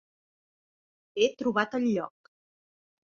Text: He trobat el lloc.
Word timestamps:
He 1.25 1.29
trobat 1.43 1.77
el 1.81 1.87
lloc. 1.91 2.33